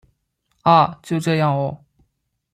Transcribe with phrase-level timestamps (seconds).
[0.63, 0.97] 啊！
[1.03, 1.85] 就这样喔